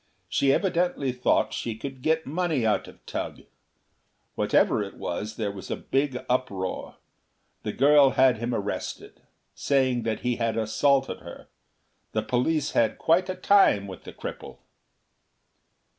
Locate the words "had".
8.09-8.39, 10.37-10.57, 12.71-12.97